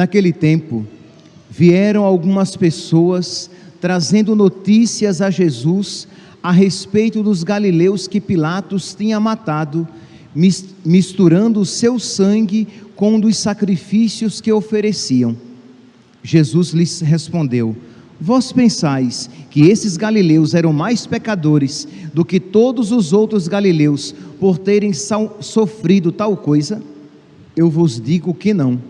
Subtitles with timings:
[0.00, 0.86] Naquele tempo,
[1.50, 3.50] vieram algumas pessoas
[3.82, 6.08] trazendo notícias a Jesus
[6.42, 9.86] a respeito dos galileus que Pilatos tinha matado,
[10.82, 12.66] misturando o seu sangue
[12.96, 15.36] com um dos sacrifícios que ofereciam.
[16.22, 17.76] Jesus lhes respondeu:
[18.18, 24.56] Vós pensais que esses galileus eram mais pecadores do que todos os outros galileus por
[24.56, 26.82] terem sofrido tal coisa?
[27.54, 28.89] Eu vos digo que não.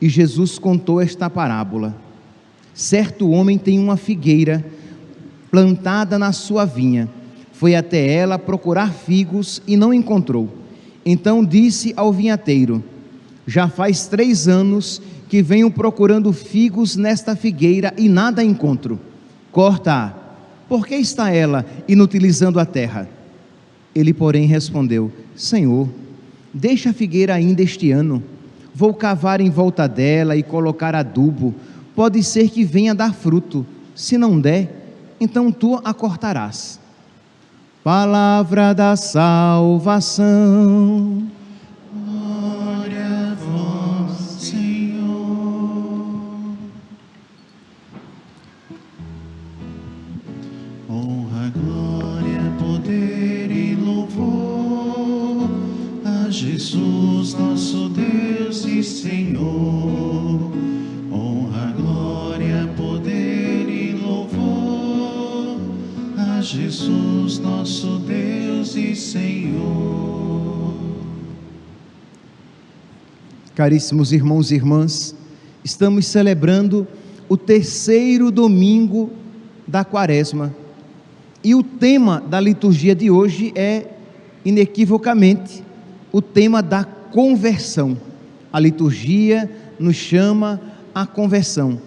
[0.00, 1.96] E Jesus contou esta parábola.
[2.74, 4.64] Certo homem tem uma figueira
[5.50, 7.08] plantada na sua vinha.
[7.52, 10.48] Foi até ela procurar figos e não encontrou.
[11.04, 12.84] Então disse ao vinhateiro:
[13.46, 19.00] Já faz três anos que venho procurando figos nesta figueira e nada encontro.
[19.50, 20.14] Corta-a.
[20.68, 23.08] Por que está ela inutilizando a terra?
[23.94, 25.88] Ele, porém, respondeu: Senhor,
[26.52, 28.22] deixa a figueira ainda este ano.
[28.78, 31.54] Vou cavar em volta dela e colocar adubo.
[31.94, 33.64] Pode ser que venha dar fruto.
[33.94, 34.68] Se não der,
[35.18, 36.78] então tu a cortarás.
[37.82, 40.26] Palavra da salvação.
[73.66, 75.12] Caríssimos irmãos e irmãs,
[75.64, 76.86] estamos celebrando
[77.28, 79.10] o terceiro domingo
[79.66, 80.54] da quaresma.
[81.42, 83.88] E o tema da liturgia de hoje é,
[84.44, 85.64] inequivocamente,
[86.12, 88.00] o tema da conversão.
[88.52, 89.50] A liturgia
[89.80, 90.60] nos chama
[90.94, 91.80] a conversão,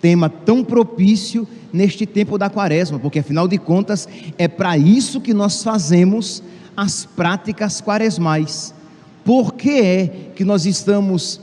[0.00, 4.08] tema tão propício neste tempo da quaresma, porque afinal de contas
[4.38, 6.42] é para isso que nós fazemos
[6.74, 8.74] as práticas quaresmais.
[9.26, 10.06] Por que é
[10.36, 11.40] que nós estamos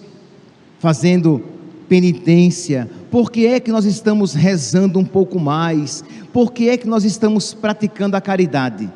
[0.80, 1.44] fazendo
[1.90, 2.90] penitência?
[3.12, 6.02] Por que é que nós estamos rezando um pouco mais?
[6.32, 8.90] Por que é que nós estamos praticando a caridade?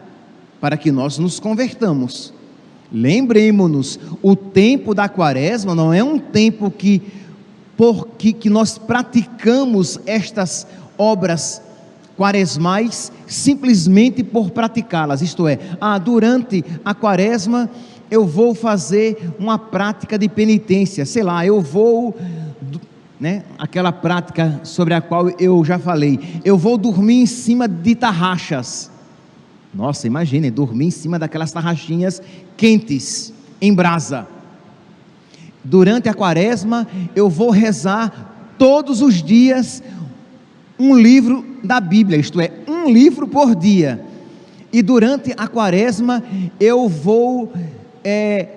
[0.61, 2.33] Para que nós nos convertamos.
[2.89, 7.01] Lembremos-nos, o tempo da quaresma não é um tempo que
[7.75, 10.65] porque que nós praticamos estas
[10.97, 11.61] obras
[12.15, 17.69] quaresmais simplesmente por praticá-las, isto é, ah, durante a quaresma
[18.09, 22.15] eu vou fazer uma prática de penitência, sei lá, eu vou,
[23.19, 27.95] né, aquela prática sobre a qual eu já falei, eu vou dormir em cima de
[27.95, 28.89] tarraxas.
[29.73, 32.21] Nossa, imagine, dormir em cima daquelas tarraxinhas
[32.55, 34.27] quentes, em brasa.
[35.63, 39.83] Durante a quaresma, eu vou rezar todos os dias
[40.79, 44.03] um livro da Bíblia, isto é, um livro por dia.
[44.71, 46.23] E durante a quaresma
[46.59, 47.51] eu vou
[48.09, 48.47] é,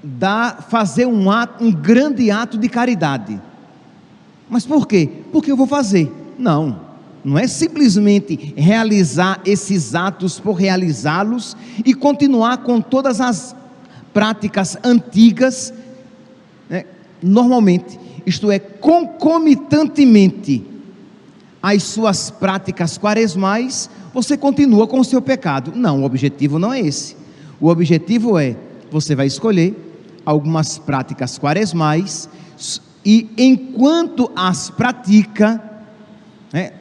[0.00, 3.40] dar, fazer um, ato, um grande ato de caridade.
[4.48, 5.10] Mas por quê?
[5.32, 6.08] Porque eu vou fazer.
[6.38, 6.78] Não,
[7.24, 13.56] não é simplesmente realizar esses atos por realizá-los e continuar com todas as
[14.14, 15.74] práticas antigas,
[16.70, 16.84] né,
[17.20, 20.64] normalmente, isto é, concomitantemente
[21.60, 25.72] as suas práticas quaresmais, você continua com o seu pecado.
[25.74, 27.18] Não, o objetivo não é esse.
[27.60, 28.56] O objetivo é
[28.90, 29.76] você vai escolher
[30.24, 32.28] algumas práticas quaresmais
[33.04, 35.62] e enquanto as pratica,
[36.52, 36.72] né,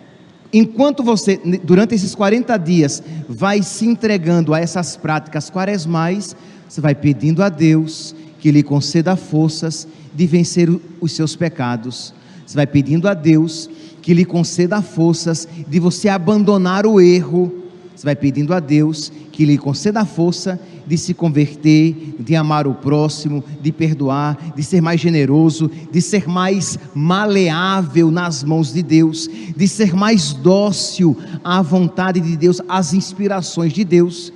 [0.51, 6.35] enquanto você, durante esses 40 dias, vai se entregando a essas práticas quaresmais,
[6.67, 10.69] você vai pedindo a Deus que lhe conceda forças de vencer
[10.99, 12.13] os seus pecados.
[12.45, 13.69] Você vai pedindo a Deus
[14.01, 17.63] que lhe conceda forças de você abandonar o erro.
[17.95, 22.65] Você vai pedindo a Deus que lhe conceda a força de se converter, de amar
[22.65, 28.81] o próximo, de perdoar, de ser mais generoso, de ser mais maleável nas mãos de
[28.81, 34.33] Deus, de ser mais dócil à vontade de Deus, às inspirações de Deus.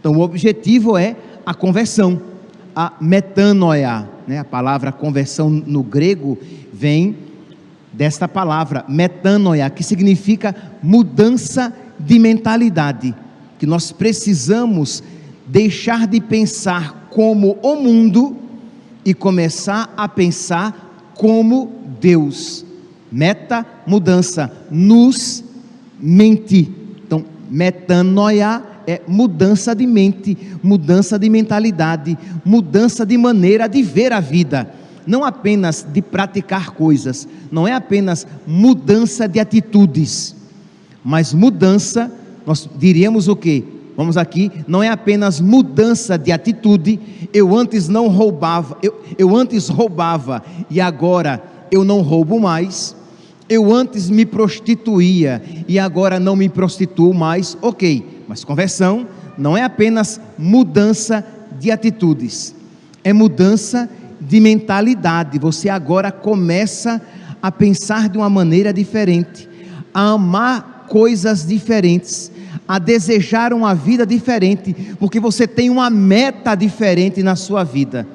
[0.00, 1.14] Então, o objetivo é
[1.46, 2.20] a conversão,
[2.74, 4.08] a metanoia.
[4.26, 4.40] Né?
[4.40, 6.36] A palavra conversão no grego
[6.72, 7.16] vem
[7.92, 10.52] desta palavra, metanoia, que significa
[10.82, 13.14] mudança de mentalidade,
[13.60, 15.02] que nós precisamos
[15.46, 18.34] deixar de pensar como o mundo
[19.04, 21.70] e começar a pensar como
[22.00, 22.64] Deus.
[23.12, 25.44] Meta, mudança, nos
[26.00, 26.72] mente.
[27.04, 34.20] Então, metanoia é mudança de mente, mudança de mentalidade, mudança de maneira de ver a
[34.20, 34.72] vida.
[35.06, 40.34] Não apenas de praticar coisas, não é apenas mudança de atitudes,
[41.04, 42.10] mas mudança,
[42.50, 43.62] nós diríamos o que?
[43.96, 46.98] Vamos aqui, não é apenas mudança de atitude,
[47.32, 52.96] eu antes não roubava, eu, eu antes roubava e agora eu não roubo mais,
[53.48, 59.06] eu antes me prostituía e agora não me prostituo mais, ok, mas conversão
[59.38, 61.24] não é apenas mudança
[61.56, 62.52] de atitudes,
[63.04, 63.88] é mudança
[64.20, 67.00] de mentalidade, você agora começa
[67.40, 69.48] a pensar de uma maneira diferente,
[69.94, 72.32] a amar coisas diferentes,
[72.70, 78.06] a desejar uma vida diferente, porque você tem uma meta diferente na sua vida,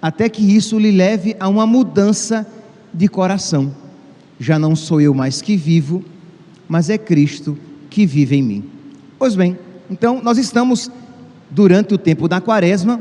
[0.00, 2.46] até que isso lhe leve a uma mudança
[2.92, 3.74] de coração.
[4.38, 6.04] Já não sou eu mais que vivo,
[6.68, 7.58] mas é Cristo
[7.90, 8.64] que vive em mim.
[9.18, 9.58] Pois bem,
[9.90, 10.88] então nós estamos
[11.50, 13.00] durante o tempo da quaresma,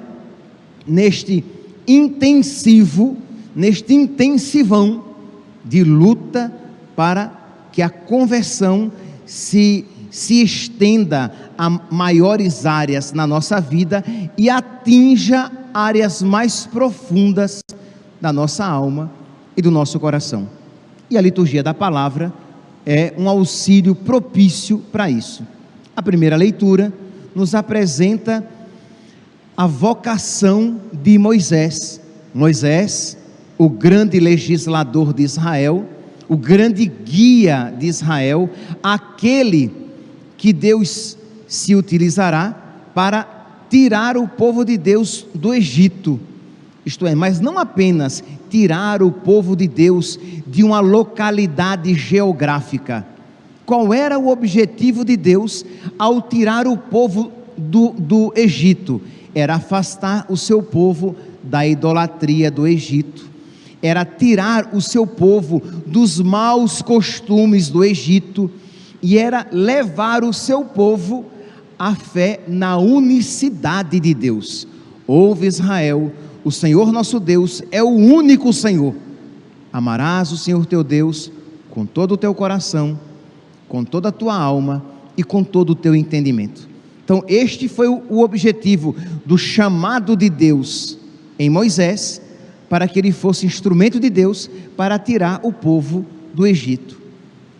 [0.87, 1.45] neste
[1.87, 3.15] intensivo,
[3.55, 5.03] neste intensivão
[5.63, 6.51] de luta
[6.95, 7.31] para
[7.71, 8.91] que a conversão
[9.27, 14.03] se se estenda a maiores áreas na nossa vida
[14.37, 17.61] e atinja áreas mais profundas
[18.21, 19.11] da nossa alma
[19.57, 20.47] e do nosso coração.
[21.09, 22.31] E a liturgia da palavra
[22.85, 25.41] é um auxílio propício para isso.
[25.95, 26.93] A primeira leitura
[27.33, 28.47] nos apresenta
[29.57, 31.99] a vocação de Moisés.
[32.35, 33.17] Moisés,
[33.57, 35.85] o grande legislador de Israel,
[36.29, 38.47] o grande guia de Israel,
[38.83, 39.82] aquele
[40.43, 41.17] que Deus
[41.47, 42.51] se utilizará
[42.93, 43.25] para
[43.69, 46.19] tirar o povo de Deus do Egito.
[46.85, 53.07] Isto é, mas não apenas tirar o povo de Deus de uma localidade geográfica.
[53.65, 55.65] Qual era o objetivo de Deus
[55.97, 59.01] ao tirar o povo do, do Egito?
[59.33, 63.29] Era afastar o seu povo da idolatria do Egito,
[63.81, 68.51] era tirar o seu povo dos maus costumes do Egito
[69.03, 71.25] e era levar o seu povo
[71.77, 74.65] à fé na unicidade de Deus.
[75.05, 78.95] Ouve Israel, o Senhor nosso Deus é o único Senhor.
[79.73, 81.29] Amarás o Senhor teu Deus
[81.69, 82.97] com todo o teu coração,
[83.67, 84.85] com toda a tua alma
[85.17, 86.69] e com todo o teu entendimento.
[87.03, 88.95] Então, este foi o objetivo
[89.25, 90.97] do chamado de Deus
[91.37, 92.21] em Moisés,
[92.69, 97.02] para que ele fosse instrumento de Deus para tirar o povo do Egito.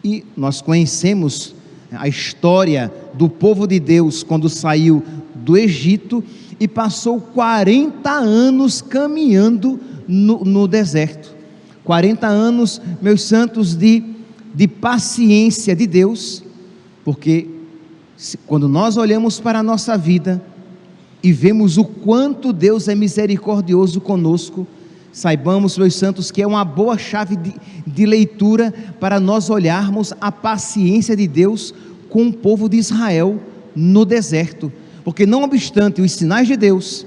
[0.04, 1.56] E nós conhecemos
[1.92, 5.04] a história do povo de Deus quando saiu
[5.36, 6.24] do Egito
[6.60, 11.36] e passou 40 anos caminhando no, no deserto.
[11.84, 14.04] 40 anos, meus santos, de,
[14.54, 16.44] de paciência de Deus,
[17.04, 17.48] porque
[18.16, 20.42] se, quando nós olhamos para a nossa vida
[21.22, 24.66] e vemos o quanto Deus é misericordioso conosco,
[25.14, 27.54] Saibamos, meus santos, que é uma boa chave de,
[27.86, 31.72] de, leitura para nós olharmos a paciência de Deus
[32.10, 33.40] com o povo de Israel
[33.76, 37.06] no deserto, porque não obstante os sinais de Deus,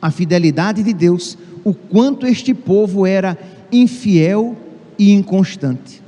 [0.00, 3.36] a fidelidade de Deus, o quanto este povo era
[3.72, 4.56] infiel
[4.96, 6.00] e inconstante,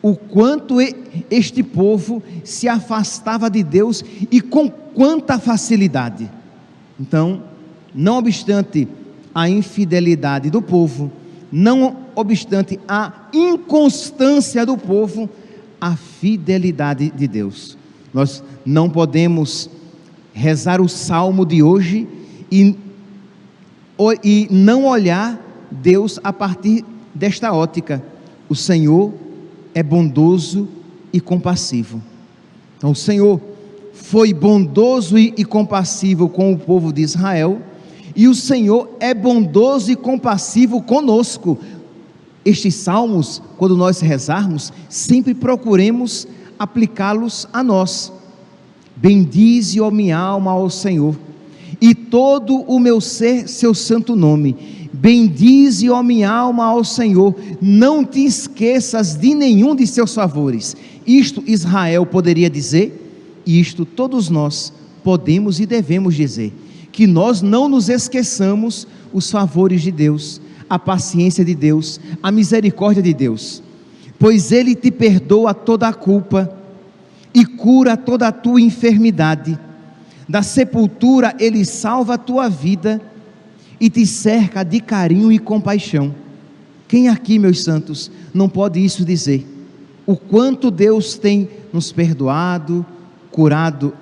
[0.00, 0.76] o quanto
[1.28, 6.30] este povo se afastava de Deus e com quanta facilidade.
[6.98, 7.42] Então,
[7.92, 8.86] não obstante
[9.36, 11.12] a infidelidade do povo,
[11.52, 15.28] não obstante a inconstância do povo,
[15.78, 17.76] a fidelidade de Deus.
[18.14, 19.68] Nós não podemos
[20.32, 22.08] rezar o salmo de hoje
[22.50, 22.74] e,
[24.24, 25.38] e não olhar
[25.70, 26.82] Deus a partir
[27.14, 28.02] desta ótica.
[28.48, 29.12] O Senhor
[29.74, 30.66] é bondoso
[31.12, 32.02] e compassivo.
[32.78, 33.38] Então, o Senhor
[33.92, 37.60] foi bondoso e, e compassivo com o povo de Israel
[38.16, 41.58] e o Senhor é bondoso e compassivo conosco.
[42.42, 46.26] Estes salmos, quando nós rezarmos, sempre procuremos
[46.58, 48.10] aplicá-los a nós.
[48.96, 51.14] Bendize, ó minha alma, ao Senhor,
[51.78, 54.88] e todo o meu ser, seu santo nome.
[54.94, 60.74] Bendize, ó minha alma, ao Senhor, não te esqueças de nenhum de seus favores.
[61.06, 64.72] Isto Israel poderia dizer, isto todos nós
[65.04, 66.52] podemos e devemos dizer
[66.96, 73.02] que nós não nos esqueçamos os favores de Deus, a paciência de Deus, a misericórdia
[73.02, 73.62] de Deus.
[74.18, 76.50] pois ele te perdoa toda a culpa
[77.34, 79.58] e cura toda a tua enfermidade.
[80.26, 82.98] Da sepultura ele salva a tua vida
[83.78, 86.14] e te cerca de carinho e compaixão.
[86.88, 89.46] Quem aqui, meus santos, não pode isso dizer?
[90.06, 92.86] O quanto Deus tem nos perdoado,
[93.30, 93.92] curado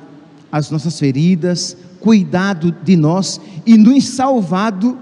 [0.52, 4.98] as nossas feridas, cuidado de nós e nos salvado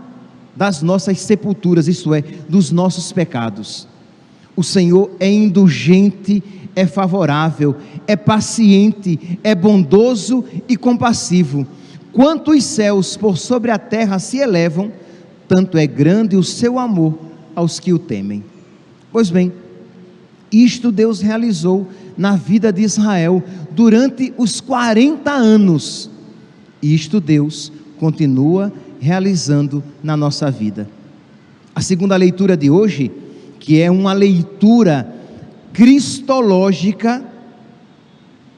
[0.55, 3.89] das nossas sepulturas, isto é, dos nossos pecados.
[4.55, 6.41] O Senhor é indulgente,
[6.77, 7.75] é favorável,
[8.07, 11.67] é paciente, é bondoso e compassivo.
[12.13, 14.93] Quanto os céus por sobre a terra se elevam,
[15.49, 17.19] tanto é grande o seu amor
[17.57, 18.45] aos que o temem.
[19.11, 19.53] Pois bem,
[20.53, 23.43] isto Deus realizou na vida de Israel
[23.73, 26.12] durante os 40 anos.
[26.83, 30.89] Isto Deus continua realizando na nossa vida.
[31.75, 33.11] A segunda leitura de hoje
[33.63, 35.15] que é uma leitura
[35.73, 37.25] cristológica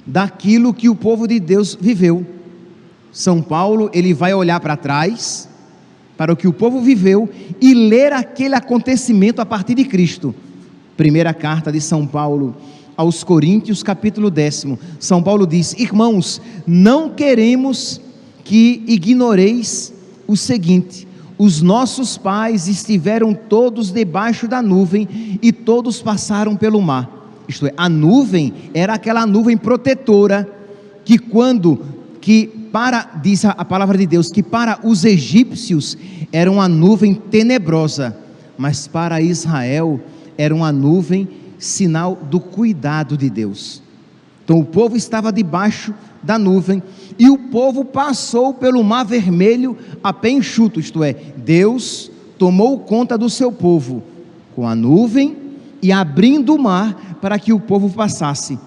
[0.06, 2.26] daquilo que o povo de Deus viveu.
[3.12, 5.46] São Paulo, ele vai olhar para trás,
[6.16, 7.28] para o que o povo viveu
[7.60, 10.34] e ler aquele acontecimento a partir de Cristo.
[10.96, 12.56] Primeira carta de São Paulo
[12.96, 14.78] aos Coríntios, capítulo décimo.
[14.98, 18.00] São Paulo diz: Irmãos, não queremos
[18.44, 19.92] que ignoreis
[20.26, 27.10] o seguinte: os nossos pais estiveram todos debaixo da nuvem e todos passaram pelo mar.
[27.48, 30.48] Isto é, a nuvem era aquela nuvem protetora
[31.04, 31.80] que quando
[32.20, 35.98] que para diz a palavra de Deus que para os egípcios
[36.32, 38.16] era uma nuvem tenebrosa,
[38.56, 40.00] mas para Israel
[40.38, 43.82] era uma nuvem sinal do cuidado de Deus.
[44.44, 46.82] Então o povo estava debaixo da nuvem
[47.18, 53.16] e o povo passou pelo mar vermelho a pé enxuto, isto é, Deus tomou conta
[53.16, 54.02] do seu povo
[54.54, 55.36] com a nuvem
[55.82, 58.58] e abrindo o mar para que o povo passasse.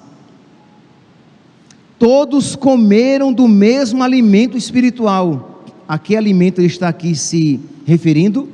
[2.00, 5.64] Todos comeram do mesmo alimento espiritual.
[5.88, 8.48] A que alimento ele está aqui se referindo?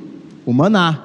[0.46, 1.02] O maná.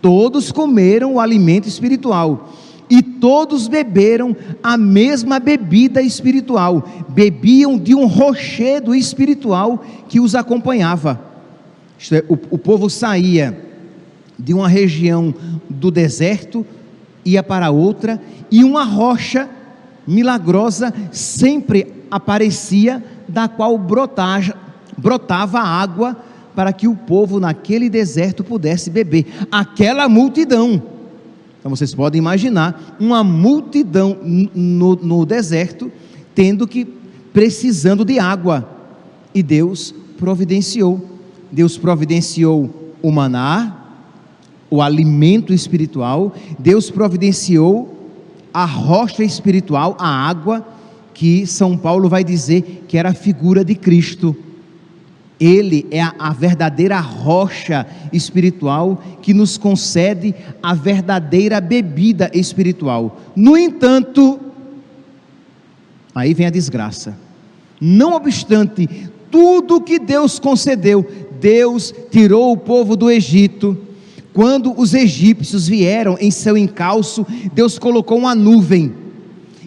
[0.00, 2.52] Todos comeram o alimento espiritual
[2.90, 11.20] e todos beberam a mesma bebida espiritual, bebiam de um rochedo espiritual que os acompanhava.
[12.10, 13.58] É, o, o povo saía
[14.38, 15.34] de uma região
[15.68, 16.64] do deserto,
[17.24, 19.48] ia para outra, e uma rocha
[20.06, 24.54] milagrosa sempre aparecia, da qual brotava,
[24.96, 26.16] brotava água
[26.54, 29.26] para que o povo naquele deserto pudesse beber.
[29.50, 30.82] Aquela multidão
[31.58, 35.90] então vocês podem imaginar uma multidão no, no deserto
[36.34, 36.84] tendo que
[37.32, 38.68] precisando de água.
[39.34, 41.04] E Deus providenciou.
[41.50, 43.78] Deus providenciou o maná,
[44.70, 47.96] o alimento espiritual, Deus providenciou
[48.52, 50.66] a rocha espiritual, a água,
[51.14, 54.36] que São Paulo vai dizer que era a figura de Cristo.
[55.40, 63.20] Ele é a, a, verdadeira rocha espiritual que nos concede a verdadeira bebida espiritual.
[63.36, 64.40] No entanto,
[66.12, 67.16] aí vem a desgraça.
[67.80, 71.06] Não obstante tudo que Deus concedeu,
[71.40, 73.78] Deus tirou o povo do Egito.
[74.32, 78.92] Quando os egípcios vieram em seu encalço, Deus colocou uma nuvem.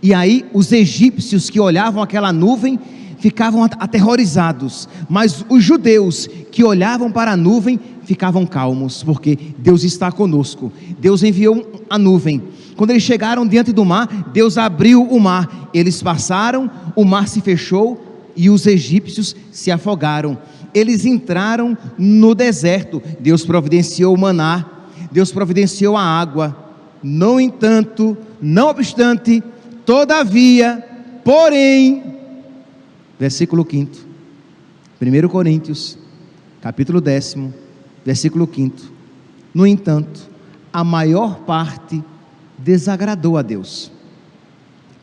[0.04, 2.80] E aí os egípcios que olhavam aquela nuvem
[3.22, 10.12] ficavam aterrorizados, mas os judeus que olhavam para a nuvem ficavam calmos, porque Deus está
[10.12, 10.74] conosco.
[11.00, 12.42] Deus enviou a nuvem.
[12.76, 15.70] Quando eles chegaram diante do mar, Deus abriu o mar.
[15.72, 18.04] Eles passaram, o mar se fechou
[18.36, 20.36] e os egípcios se afogaram.
[20.74, 23.02] Eles entraram no deserto.
[23.20, 24.66] Deus providenciou o maná,
[25.12, 26.58] Deus providenciou a água.
[27.04, 29.44] No entanto, não obstante,
[29.86, 30.84] todavia,
[31.24, 32.11] porém,
[33.22, 33.92] versículo 5.
[35.00, 35.96] 1 Coríntios,
[36.60, 37.50] capítulo 10,
[38.04, 38.76] versículo 5.
[39.54, 40.28] No entanto,
[40.74, 42.04] a maior parte
[42.58, 43.92] desagradou a Deus,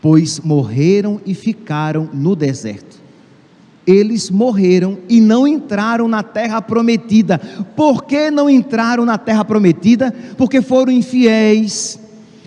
[0.02, 2.98] pois morreram e ficaram no deserto.
[3.86, 7.38] Eles morreram e não entraram na terra prometida.
[7.76, 10.12] Por que não entraram na terra prometida?
[10.36, 12.00] Porque foram infiéis,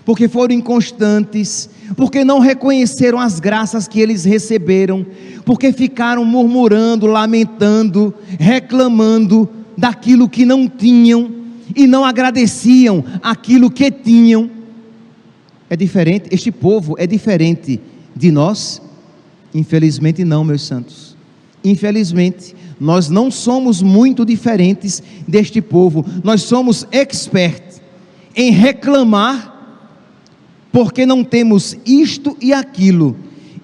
[0.05, 5.05] porque foram inconstantes, porque não reconheceram as graças que eles receberam,
[5.45, 11.31] porque ficaram murmurando, lamentando, reclamando daquilo que não tinham
[11.75, 14.49] e não agradeciam aquilo que tinham.
[15.69, 17.79] É diferente, este povo é diferente
[18.15, 18.81] de nós?
[19.53, 21.15] Infelizmente não, meus santos.
[21.63, 26.03] Infelizmente, nós não somos muito diferentes deste povo.
[26.23, 27.79] Nós somos expertos
[28.35, 29.50] em reclamar
[30.71, 33.15] porque não temos isto e aquilo,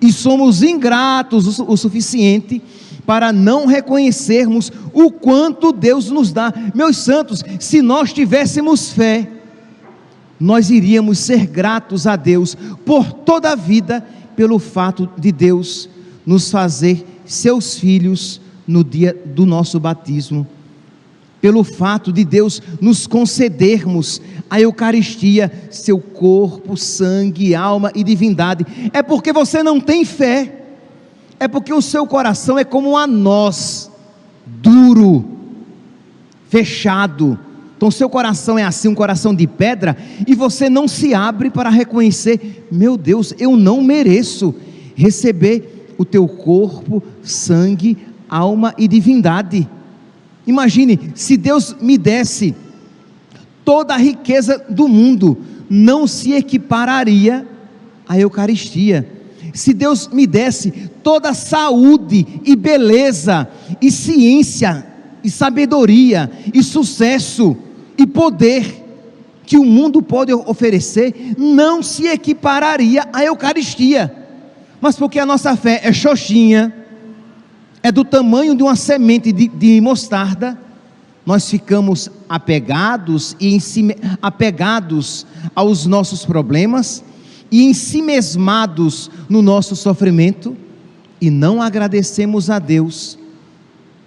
[0.02, 2.62] e somos ingratos o suficiente
[3.06, 6.54] para não reconhecermos o quanto Deus nos dá.
[6.76, 9.30] Meus santos, se nós tivéssemos fé,
[10.40, 15.90] nós iríamos ser gratos a Deus por toda a vida, pelo fato de Deus
[16.26, 20.46] nos fazer seus filhos no dia do nosso batismo,
[21.42, 28.66] pelo fato de Deus nos concedermos a Eucaristia, seu corpo, sangue, alma e divindade.
[28.94, 30.66] É porque você não tem fé,
[31.40, 33.92] é porque o seu coração é como um nós,
[34.46, 35.26] duro,
[36.50, 37.38] fechado.
[37.76, 41.70] Então, seu coração é assim, um coração de pedra, e você não se abre para
[41.70, 44.56] reconhecer: meu Deus, eu não mereço
[44.96, 47.98] receber o teu corpo, sangue,
[48.30, 49.68] alma e divindade.
[50.48, 52.56] Imagine, se Deus me desse
[53.66, 55.38] toda a riqueza do mundo,
[55.70, 57.46] não se equipararia
[58.08, 59.08] à Eucaristia.
[59.54, 60.72] Se Deus me desse
[61.04, 63.48] toda a saúde e beleza,
[63.82, 64.86] e ciência,
[65.22, 67.58] e sabedoria, e sucesso,
[67.98, 68.86] e poder
[69.46, 74.14] que o mundo pode oferecer, não se equipararia à Eucaristia.
[74.80, 76.74] Mas porque a nossa fé é xoxinha,
[77.88, 80.60] é do tamanho de uma semente de, de mostarda,
[81.26, 85.26] nós ficamos apegados e si, apegados
[85.56, 87.02] aos nossos problemas
[87.50, 90.54] e ensimesmados no nosso sofrimento
[91.22, 93.18] e não agradecemos a Deus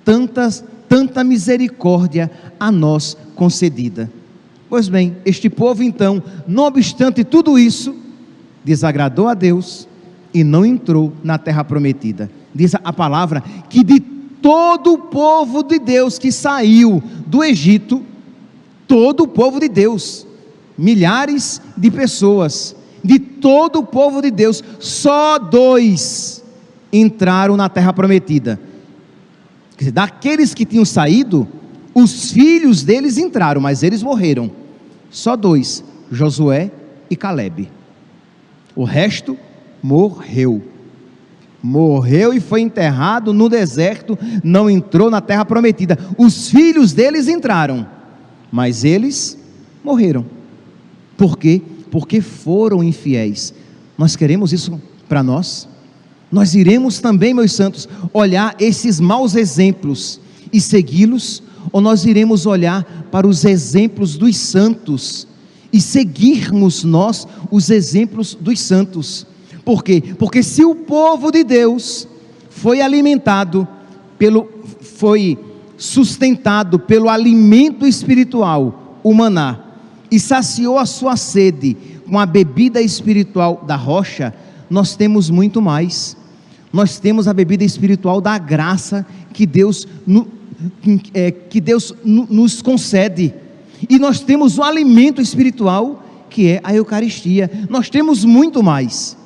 [0.04, 4.12] tantas, tanta misericórdia a nós concedida.
[4.68, 7.96] Pois bem, este povo então, não obstante tudo isso,
[8.62, 9.88] desagradou a Deus
[10.34, 12.30] e não entrou na terra prometida.
[12.54, 18.02] Diz a palavra que de todo o povo de Deus que saiu do Egito,
[18.88, 20.26] todo o povo de Deus,
[20.76, 26.42] milhares de pessoas, de todo o povo de Deus, só dois
[26.92, 28.58] entraram na terra prometida.
[29.76, 31.46] Dizer, daqueles que tinham saído,
[31.94, 34.50] os filhos deles entraram, mas eles morreram.
[35.10, 36.70] Só dois, Josué
[37.08, 37.70] e Caleb.
[38.74, 39.36] O resto
[39.82, 40.62] morreu.
[41.62, 45.98] Morreu e foi enterrado no deserto, não entrou na terra prometida.
[46.16, 47.86] Os filhos deles entraram,
[48.50, 49.38] mas eles
[49.84, 50.24] morreram.
[51.16, 51.60] Por quê?
[51.90, 53.52] porque foram infiéis.
[53.98, 55.68] Nós queremos isso para nós?
[56.30, 60.20] Nós iremos também, meus santos, olhar esses maus exemplos
[60.52, 61.42] e segui-los,
[61.72, 65.26] ou nós iremos olhar para os exemplos dos santos
[65.72, 69.26] e seguirmos nós os exemplos dos santos?
[69.64, 70.02] Por quê?
[70.18, 72.08] Porque se o povo de Deus
[72.48, 73.66] foi alimentado
[74.18, 74.48] pelo
[74.80, 75.38] foi
[75.76, 79.60] sustentado pelo alimento espiritual, o maná,
[80.10, 84.34] e saciou a sua sede com a bebida espiritual da rocha,
[84.68, 86.16] nós temos muito mais.
[86.72, 89.88] Nós temos a bebida espiritual da graça que Deus,
[91.14, 93.32] é, que Deus nos concede.
[93.88, 97.50] E nós temos o alimento espiritual que é a Eucaristia.
[97.68, 99.16] Nós temos muito mais.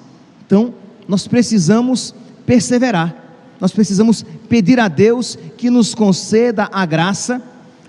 [0.54, 0.72] Então,
[1.08, 2.14] nós precisamos
[2.46, 3.12] perseverar.
[3.60, 7.42] Nós precisamos pedir a Deus que nos conceda a graça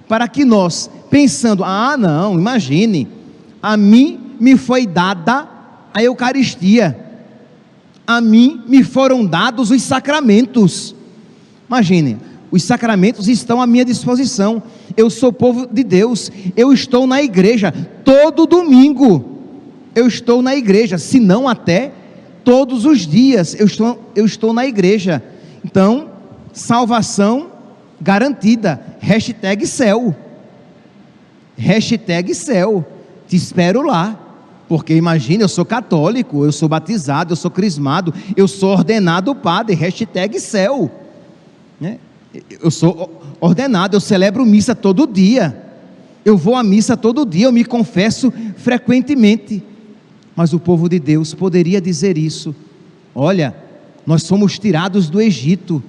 [0.07, 3.07] para que nós, pensando, ah, não, imagine,
[3.61, 5.47] a mim me foi dada
[5.93, 6.99] a Eucaristia,
[8.07, 10.95] a mim me foram dados os sacramentos.
[11.67, 12.17] Imagine,
[12.49, 14.63] os sacramentos estão à minha disposição.
[14.97, 17.71] Eu sou povo de Deus, eu estou na igreja
[18.03, 19.37] todo domingo.
[19.93, 21.93] Eu estou na igreja, se não até
[22.45, 25.21] todos os dias eu estou, eu estou na igreja.
[25.65, 26.11] Então,
[26.53, 27.51] salvação
[27.99, 28.79] garantida.
[28.99, 30.15] Hashtag céu.
[31.57, 32.85] Hashtag céu.
[33.27, 34.21] Te espero lá.
[34.67, 39.75] Porque imagine, eu sou católico, eu sou batizado, eu sou crismado, eu sou ordenado padre,
[39.75, 40.89] hashtag céu.
[41.79, 41.99] Né?
[42.61, 45.63] Eu sou ordenado, eu celebro missa todo dia.
[46.23, 49.63] Eu vou à missa todo dia, eu me confesso frequentemente.
[50.35, 52.55] Mas o povo de Deus poderia dizer isso.
[53.13, 53.55] Olha,
[54.05, 55.81] nós somos tirados do Egito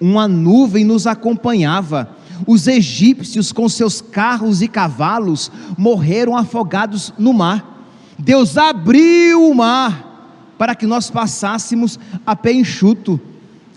[0.00, 2.16] uma nuvem nos acompanhava.
[2.46, 7.86] Os egípcios, com seus carros e cavalos, morreram afogados no mar.
[8.18, 13.20] Deus abriu o mar para que nós passássemos a pé enxuto.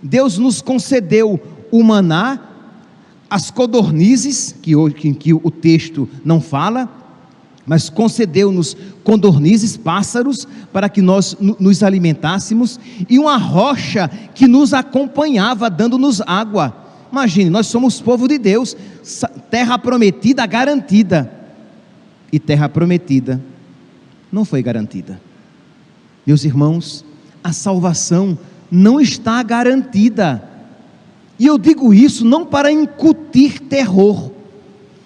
[0.02, 1.40] Deus nos concedeu
[1.72, 2.40] o maná,
[3.30, 6.90] as codornizes, que, hoje, que o texto não fala,
[7.66, 15.70] mas concedeu-nos condornizes, pássaros, para que nós nos alimentássemos, e uma rocha que nos acompanhava,
[15.70, 16.76] dando-nos água.
[17.12, 18.76] Imagine, nós somos povo de Deus,
[19.50, 21.32] terra prometida garantida.
[22.32, 23.42] E terra prometida
[24.32, 25.20] não foi garantida.
[26.26, 27.06] Meus irmãos,
[27.44, 28.38] a salvação
[28.70, 30.44] não está garantida.
[31.40, 34.32] E eu digo isso não para incutir terror,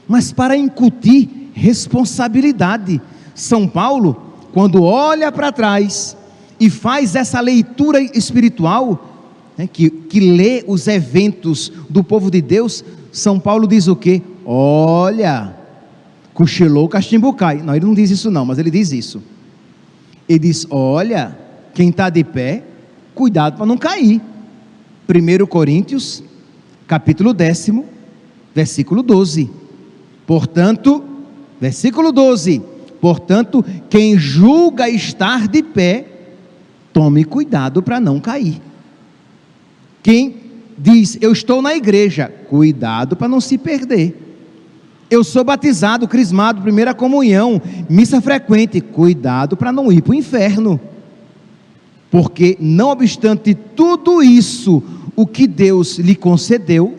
[0.07, 3.01] mas para incutir responsabilidade.
[3.35, 4.15] São Paulo,
[4.53, 6.15] quando olha para trás
[6.59, 12.83] e faz essa leitura espiritual, né, que, que lê os eventos do povo de Deus,
[13.11, 14.21] São Paulo diz o que?
[14.45, 15.55] Olha,
[16.33, 17.61] cochilou o cachimbo cai.
[17.61, 19.21] Não, ele não diz isso não, mas ele diz isso.
[20.27, 21.37] Ele diz: olha,
[21.73, 22.63] quem está de pé,
[23.13, 24.21] cuidado para não cair.
[25.07, 26.23] 1 Coríntios,
[26.87, 27.85] capítulo décimo,
[28.53, 29.49] versículo 12.
[30.25, 31.03] Portanto,
[31.59, 32.61] versículo 12:
[33.01, 36.05] Portanto, quem julga estar de pé,
[36.91, 38.61] tome cuidado para não cair.
[40.01, 40.35] Quem
[40.77, 44.27] diz, eu estou na igreja, cuidado para não se perder.
[45.09, 50.79] Eu sou batizado, crismado, primeira comunhão, missa frequente, cuidado para não ir para o inferno.
[52.11, 54.83] Porque, não obstante tudo isso,
[55.15, 56.97] o que Deus lhe concedeu,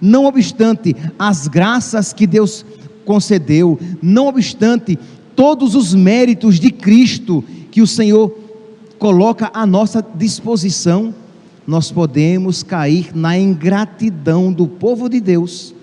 [0.00, 2.64] não obstante as graças que Deus
[3.04, 4.98] concedeu, não obstante
[5.36, 8.36] todos os méritos de Cristo que o Senhor
[8.98, 11.14] coloca à nossa disposição,
[11.66, 15.74] nós podemos cair na ingratidão do povo de Deus,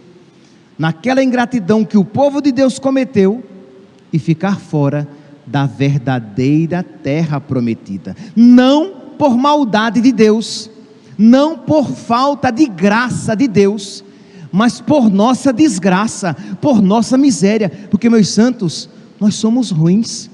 [0.77, 3.43] naquela ingratidão que o povo de Deus cometeu
[4.11, 5.07] e ficar fora
[5.45, 8.15] da verdadeira terra prometida.
[8.35, 10.69] Não por maldade de Deus,
[11.17, 14.03] não por falta de graça de Deus,
[14.51, 20.29] mas por nossa desgraça, por nossa miséria, porque meus santos, nós somos ruins.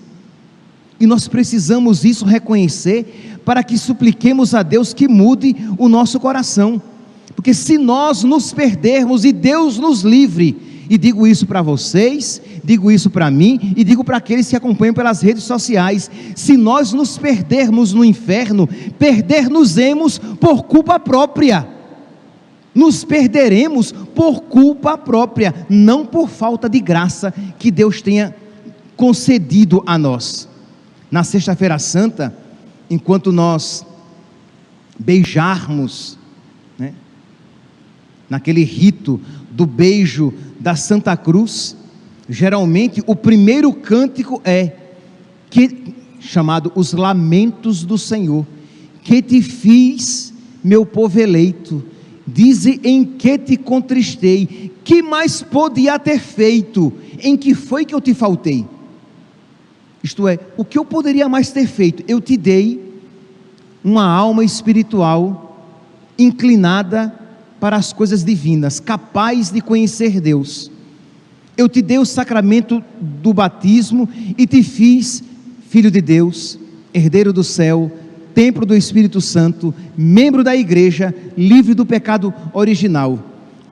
[0.99, 6.81] E nós precisamos isso reconhecer para que supliquemos a Deus que mude o nosso coração.
[7.35, 10.57] Porque se nós nos perdermos e Deus nos livre,
[10.89, 14.93] e digo isso para vocês, digo isso para mim e digo para aqueles que acompanham
[14.93, 21.76] pelas redes sociais: se nós nos perdermos no inferno, perder-nos-emos por culpa própria.
[22.77, 28.35] Nos perderemos por culpa própria, não por falta de graça que Deus tenha
[28.95, 30.47] concedido a nós.
[31.09, 32.37] Na Sexta-feira Santa,
[32.87, 33.83] enquanto nós
[34.99, 36.19] beijarmos,
[36.77, 36.93] né,
[38.29, 41.75] naquele rito do beijo da Santa Cruz,
[42.29, 44.75] geralmente o primeiro cântico é
[45.49, 48.45] que chamado os lamentos do Senhor,
[49.01, 50.31] que te fiz,
[50.63, 51.83] meu povo eleito,
[52.27, 58.01] dize em que te contristei, que mais podia ter feito, em que foi que eu
[58.01, 58.65] te faltei?
[60.03, 62.03] Isto é, o que eu poderia mais ter feito?
[62.07, 62.81] Eu te dei
[63.83, 65.57] uma alma espiritual
[66.19, 67.13] inclinada
[67.59, 70.71] para as coisas divinas, capaz de conhecer Deus.
[71.55, 75.23] Eu te dei o sacramento do batismo e te fiz
[75.69, 76.59] filho de Deus,
[76.93, 77.91] herdeiro do céu,
[78.37, 83.17] templo do Espírito Santo, membro da igreja, livre do pecado original.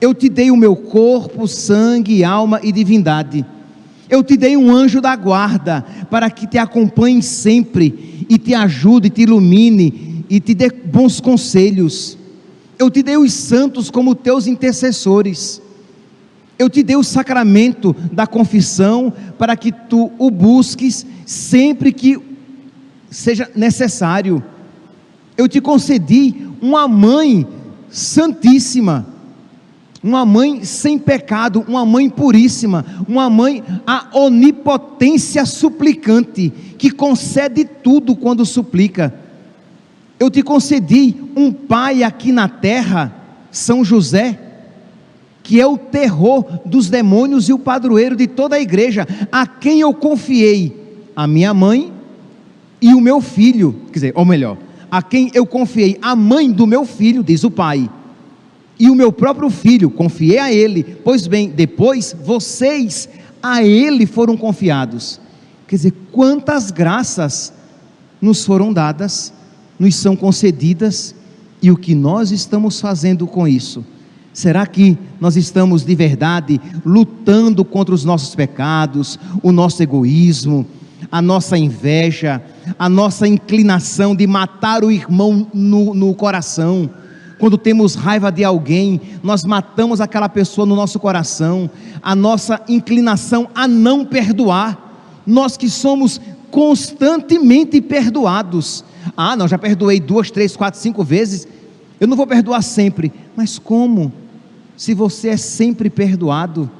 [0.00, 3.46] Eu te dei o meu corpo, sangue, alma e divindade.
[4.10, 9.08] Eu te dei um anjo da guarda para que te acompanhe sempre e te ajude,
[9.08, 12.18] te ilumine e te dê bons conselhos.
[12.76, 15.62] Eu te dei os santos como teus intercessores.
[16.58, 22.18] Eu te dei o sacramento da confissão para que tu o busques sempre que
[23.08, 24.42] seja necessário.
[25.36, 27.46] Eu te concedi uma mãe
[27.90, 29.06] santíssima,
[30.02, 38.14] uma mãe sem pecado, uma mãe puríssima, uma mãe a onipotência suplicante, que concede tudo
[38.14, 39.12] quando suplica.
[40.18, 43.14] Eu te concedi um pai aqui na terra,
[43.50, 44.40] São José,
[45.42, 49.80] que é o terror dos demônios e o padroeiro de toda a igreja, a quem
[49.80, 51.92] eu confiei a minha mãe
[52.80, 54.56] e o meu filho, quer dizer, ou melhor,
[54.96, 57.90] a quem eu confiei a mãe do meu filho, diz o pai,
[58.78, 60.82] e o meu próprio filho, confiei a ele.
[61.04, 63.06] Pois bem, depois vocês
[63.42, 65.20] a ele foram confiados.
[65.68, 67.52] Quer dizer, quantas graças
[68.22, 69.34] nos foram dadas
[69.78, 71.14] nos são concedidas
[71.60, 73.84] e o que nós estamos fazendo com isso?
[74.32, 80.66] Será que nós estamos de verdade lutando contra os nossos pecados, o nosso egoísmo,
[81.10, 82.42] a nossa inveja,
[82.78, 86.90] a nossa inclinação de matar o irmão no, no coração?
[87.38, 91.70] Quando temos raiva de alguém, nós matamos aquela pessoa no nosso coração,
[92.02, 98.84] a nossa inclinação a não perdoar, nós que somos constantemente perdoados,
[99.16, 101.46] ah, não, já perdoei duas, três, quatro, cinco vezes.
[102.00, 103.12] Eu não vou perdoar sempre.
[103.36, 104.12] Mas como?
[104.76, 106.70] Se você é sempre perdoado.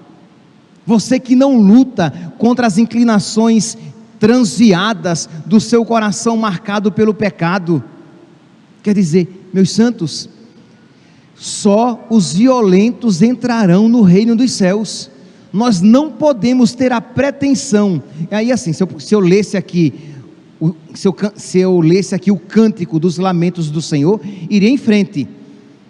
[0.86, 3.76] Você que não luta contra as inclinações
[4.18, 7.82] transviadas do seu coração marcado pelo pecado.
[8.82, 10.28] Quer dizer, meus santos,
[11.34, 15.10] só os violentos entrarão no reino dos céus.
[15.52, 18.02] Nós não podemos ter a pretensão.
[18.30, 19.92] Aí assim, se eu, se eu lesse aqui,
[20.60, 24.78] o, se, eu, se eu lesse aqui o cântico dos lamentos do Senhor, iria em
[24.78, 25.28] frente.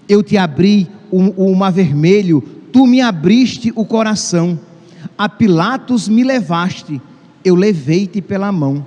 [0.09, 4.59] Eu te abri o, o mar vermelho, tu me abriste o coração.
[5.17, 7.01] A Pilatos me levaste,
[7.47, 8.85] eu levei-te pela mão.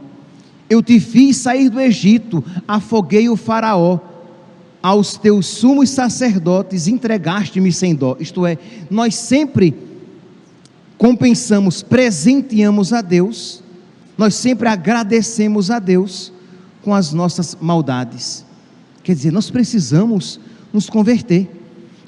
[0.70, 4.00] Eu te fiz sair do Egito, afoguei o Faraó
[4.84, 8.18] aos teus sumos sacerdotes entregaste-me sem dó.
[8.20, 8.58] Isto é,
[8.90, 9.74] nós sempre
[10.98, 13.64] compensamos, presenteamos a Deus,
[14.18, 16.34] nós sempre agradecemos a Deus
[16.82, 18.46] com as nossas maldades.
[19.04, 20.38] Quer dizer, nós precisamos
[20.74, 21.50] nos converter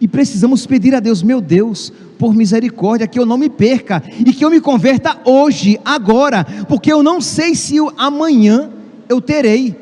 [0.02, 4.34] e precisamos pedir a Deus, meu Deus, por misericórdia, que eu não me perca e
[4.34, 8.72] que eu me converta hoje, agora, porque eu não sei se amanhã
[9.08, 9.76] eu terei.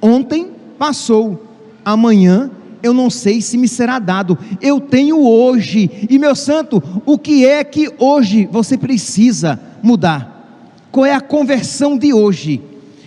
[0.00, 1.46] Ontem passou,
[1.84, 2.50] amanhã
[2.82, 4.38] eu não sei se me será dado.
[4.62, 6.06] Eu tenho hoje.
[6.08, 10.38] E meu santo, o que é que hoje você precisa mudar?
[10.90, 12.62] Qual é a conversão de hoje?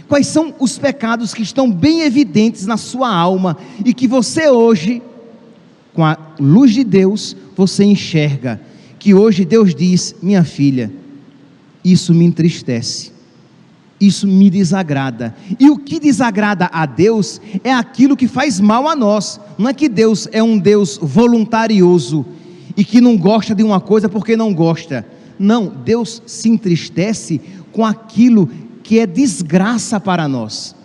[0.08, 5.02] Quais são os pecados que estão bem evidentes na sua alma e que você hoje,
[5.94, 8.60] com a luz de Deus, você enxerga?
[8.98, 10.92] Que hoje Deus diz: minha filha,
[11.84, 13.14] isso me entristece
[14.06, 15.34] isso me desagrada.
[15.60, 19.40] E o que desagrada a Deus é aquilo que faz mal a nós.
[19.58, 22.26] Não é que Deus é um Deus voluntarioso
[22.76, 25.08] e que não gosta de uma coisa porque não gosta.
[25.40, 27.40] Não, Deus se entristece
[27.72, 28.50] com aquilo
[28.84, 30.76] que é desgraça para nós.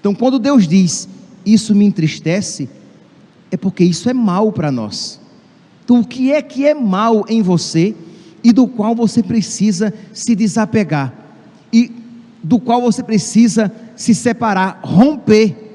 [0.00, 1.08] Então, quando Deus diz,
[1.44, 2.68] isso me entristece,
[3.50, 5.20] é porque isso é mal para nós.
[5.84, 7.94] Então, o que é que é mal em você
[8.44, 11.14] e do qual você precisa se desapegar?
[11.72, 11.90] E
[12.42, 15.66] do qual você precisa se separar, romper.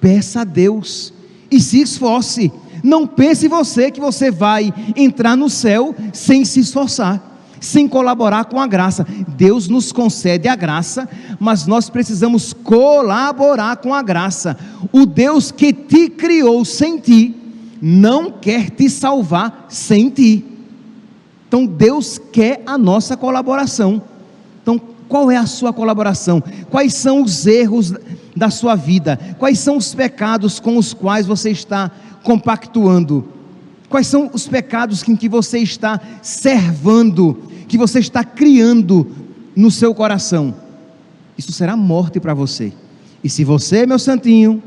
[0.00, 1.12] Peça a Deus
[1.50, 2.52] e se esforce.
[2.82, 7.20] Não pense você que você vai entrar no céu sem se esforçar,
[7.60, 9.06] sem colaborar com a graça.
[9.36, 11.08] Deus nos concede a graça,
[11.40, 14.56] mas nós precisamos colaborar com a graça.
[14.92, 17.34] O Deus que te criou sem ti,
[17.80, 20.44] não quer te salvar sem ti.
[21.48, 24.02] Então Deus quer a nossa colaboração.
[24.62, 26.42] Então qual é a sua colaboração?
[26.70, 27.94] Quais são os erros
[28.36, 29.18] da sua vida?
[29.38, 31.90] Quais são os pecados com os quais você está
[32.22, 33.26] compactuando?
[33.88, 39.06] Quais são os pecados em que você está servando, que você está criando
[39.56, 40.54] no seu coração?
[41.38, 42.72] Isso será morte para você.
[43.24, 44.62] E se você, meu santinho,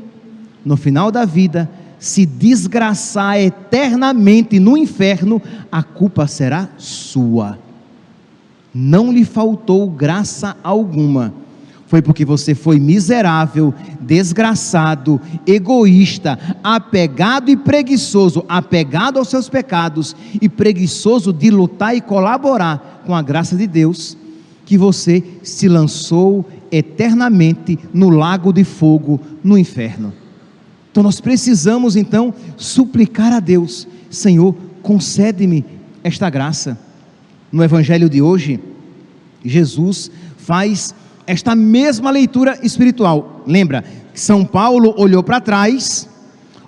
[0.64, 7.58] no final da vida, se desgraçar eternamente no inferno, a culpa será sua
[8.74, 11.34] não lhe faltou graça alguma.
[11.86, 20.48] Foi porque você foi miserável, desgraçado, egoísta, apegado e preguiçoso, apegado aos seus pecados e
[20.48, 24.16] preguiçoso de lutar e colaborar com a graça de Deus,
[24.64, 30.14] que você se lançou eternamente no lago de fogo, no inferno.
[30.92, 35.64] Então nós precisamos então suplicar a Deus, Senhor, concede-me
[36.04, 36.78] esta graça
[37.50, 38.60] no evangelho de hoje,
[39.44, 40.94] Jesus faz
[41.26, 43.42] esta mesma leitura espiritual.
[43.46, 43.84] Lembra?
[44.14, 46.08] São Paulo olhou para trás,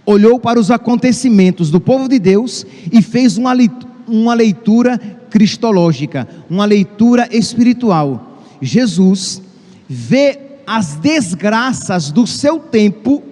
[0.04, 4.98] olhou para os acontecimentos do povo de Deus e fez uma leitura, uma leitura
[5.30, 8.38] cristológica, uma leitura espiritual.
[8.60, 9.42] Jesus
[9.88, 13.22] vê as desgraças do seu tempo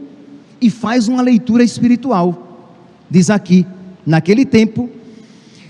[0.63, 2.71] e faz uma leitura espiritual.
[3.11, 3.67] Diz aqui:
[4.07, 4.89] naquele tempo,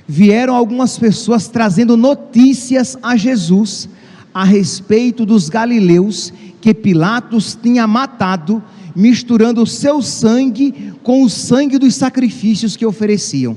[0.06, 3.88] vieram algumas pessoas trazendo notícias a Jesus
[4.34, 8.62] a respeito dos galileus que Pilatos tinha matado,
[8.94, 13.56] misturando o seu sangue com o sangue dos sacrifícios que ofereciam.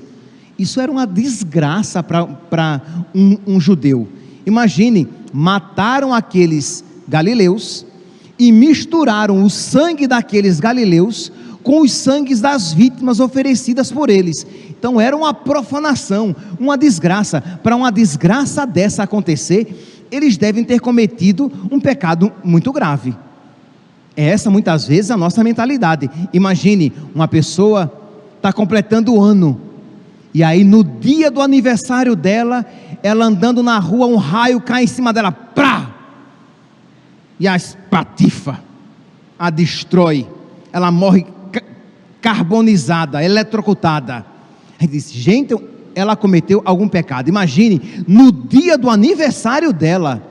[0.58, 2.82] Isso era uma desgraça para
[3.14, 4.08] um, um judeu.
[4.46, 7.86] Imagine, mataram aqueles galileus
[8.38, 11.32] e misturaram o sangue daqueles galileus
[11.64, 14.46] com os sangues das vítimas oferecidas por eles.
[14.70, 17.42] Então era uma profanação, uma desgraça.
[17.42, 23.16] Para uma desgraça dessa acontecer, eles devem ter cometido um pecado muito grave.
[24.16, 26.10] É essa muitas vezes a nossa mentalidade.
[26.32, 27.92] Imagine uma pessoa
[28.38, 29.60] está completando o ano
[30.36, 32.66] e aí no dia do aniversário dela,
[33.02, 35.95] ela andando na rua, um raio cai em cima dela, prá!
[37.40, 38.60] E a espatifa
[39.38, 40.28] a destrói.
[40.72, 41.26] Ela morre
[42.22, 44.26] carbonizada, eletrocutada.
[44.80, 45.56] Aí disse, gente,
[45.94, 47.30] ela cometeu algum pecado.
[47.30, 50.24] Imagine, no dia do aniversário dela,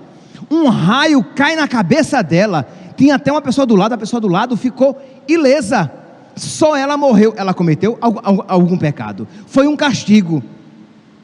[0.50, 2.68] Um raio cai na cabeça dela.
[2.96, 5.90] Tinha até uma pessoa do lado, a pessoa do lado ficou ilesa.
[6.36, 7.32] Só ela morreu.
[7.36, 9.26] Ela cometeu algum, algum pecado.
[9.46, 10.42] Foi um castigo.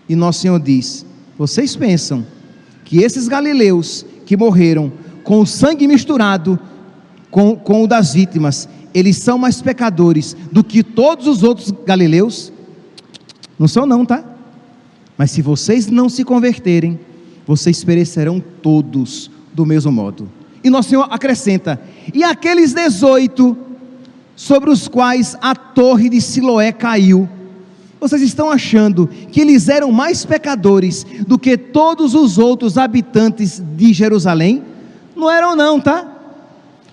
[0.09, 1.05] E nosso Senhor diz:
[1.37, 2.25] Vocês pensam
[2.85, 4.93] que esses galileus que morreram
[5.24, 6.59] com o sangue misturado
[7.30, 12.52] com, com o das vítimas, eles são mais pecadores do que todos os outros galileus?
[13.59, 14.24] Não são, não, tá?
[15.16, 16.98] Mas se vocês não se converterem,
[17.46, 20.28] vocês perecerão todos do mesmo modo.
[20.62, 21.80] E nosso Senhor acrescenta:
[22.12, 23.56] e aqueles 18
[24.35, 27.28] sobre os quais a torre de Siloé caiu,
[28.00, 33.92] vocês estão achando que eles eram mais pecadores do que todos os outros habitantes de
[33.92, 34.62] Jerusalém?
[35.20, 36.11] Não eram, não, tá?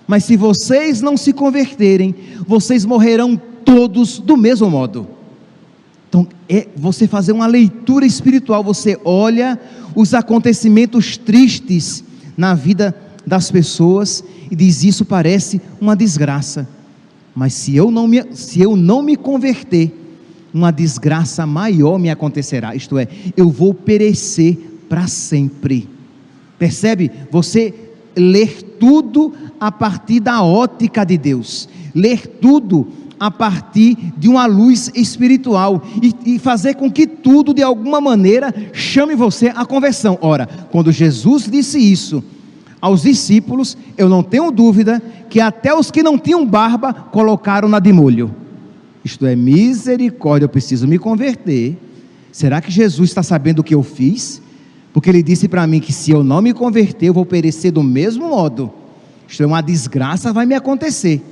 [0.06, 2.14] Mas se vocês não se converterem,
[2.46, 5.08] vocês morrerão todos do mesmo modo.
[6.08, 9.58] Então, é você fazer uma leitura espiritual, você olha
[9.94, 12.04] os acontecimentos tristes
[12.36, 12.94] na vida
[13.26, 16.68] das pessoas e diz: Isso parece uma desgraça.
[17.34, 19.90] Mas se eu não me, se eu não me converter,
[20.52, 22.74] uma desgraça maior me acontecerá.
[22.74, 25.88] Isto é, eu vou perecer para sempre.
[26.58, 27.10] Percebe?
[27.30, 27.87] Você
[28.18, 32.86] ler tudo a partir da ótica de Deus, ler tudo
[33.18, 38.54] a partir de uma luz espiritual e, e, fazer com que tudo, de alguma maneira,
[38.72, 40.18] chame você à conversão.
[40.20, 42.22] Ora, quando Jesus disse isso
[42.80, 47.80] aos discípulos, eu não tenho dúvida que até os que não tinham barba colocaram na
[47.80, 48.34] de molho.
[49.04, 51.76] Isto é misericórdia, eu preciso me converter.
[52.30, 54.40] Será que Jesus está sabendo o que eu fiz?
[54.98, 57.84] Porque ele disse para mim que se eu não me converter, eu vou perecer do
[57.84, 58.68] mesmo modo.
[59.28, 61.22] Isto é uma desgraça, vai me acontecer.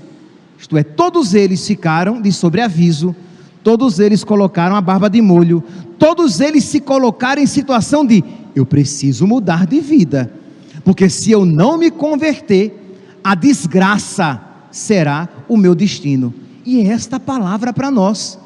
[0.56, 3.12] Isto é, todos eles ficaram de sobreaviso,
[3.64, 5.64] todos eles colocaram a barba de molho,
[5.98, 8.22] todos eles se colocaram em situação de
[8.54, 10.32] eu preciso mudar de vida,
[10.84, 12.72] porque se eu não me converter,
[13.24, 16.32] a desgraça será o meu destino.
[16.64, 18.38] E é esta palavra para nós.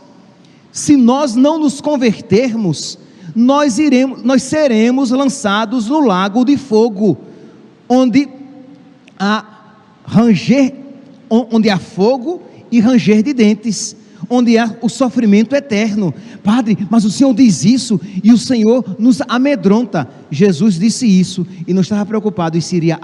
[0.73, 2.99] Se nós não nos convertermos,
[3.35, 7.19] nós iremos, nós seremos lançados no lago de fogo,
[7.89, 8.29] onde
[9.19, 9.45] há
[10.05, 10.81] ranger
[11.31, 13.97] onde há fogo e ranger de dentes,
[14.29, 16.13] onde há o sofrimento eterno.
[16.43, 20.09] Padre, mas o Senhor diz isso e o Senhor nos amedronta.
[20.31, 22.99] Jesus disse isso e não estava preocupado em se iria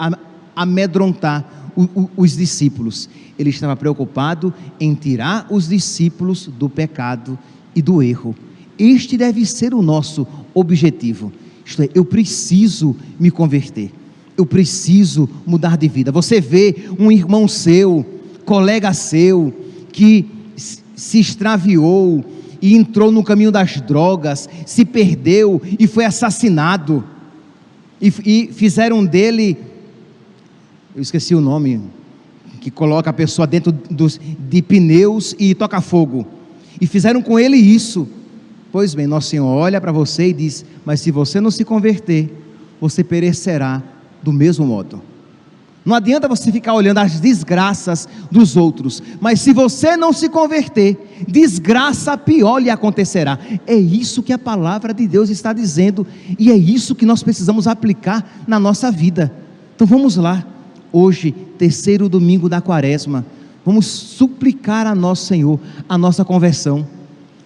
[0.54, 1.72] amedrontar
[2.16, 3.08] os discípulos.
[3.38, 7.38] Ele estava preocupado em tirar os discípulos do pecado
[7.74, 8.34] e do erro.
[8.78, 11.32] Este deve ser o nosso objetivo.
[11.64, 13.90] Isto é, eu preciso me converter.
[14.36, 16.12] Eu preciso mudar de vida.
[16.12, 18.04] Você vê um irmão seu,
[18.44, 19.52] colega seu
[19.92, 20.26] que
[20.94, 22.24] se extraviou
[22.60, 27.04] e entrou no caminho das drogas, se perdeu e foi assassinado,
[28.00, 29.56] e, e fizeram dele,
[30.94, 31.80] eu esqueci o nome,
[32.60, 36.26] que coloca a pessoa dentro dos, de pneus e toca fogo,
[36.80, 38.08] e fizeram com ele isso.
[38.76, 42.30] Pois bem, Nosso Senhor olha para você e diz: Mas se você não se converter,
[42.78, 43.82] você perecerá
[44.22, 45.00] do mesmo modo.
[45.82, 51.24] Não adianta você ficar olhando as desgraças dos outros, mas se você não se converter,
[51.26, 53.38] desgraça pior lhe acontecerá.
[53.66, 56.06] É isso que a palavra de Deus está dizendo
[56.38, 59.32] e é isso que nós precisamos aplicar na nossa vida.
[59.74, 60.46] Então vamos lá,
[60.92, 63.24] hoje, terceiro domingo da quaresma,
[63.64, 65.58] vamos suplicar a nosso Senhor
[65.88, 66.95] a nossa conversão.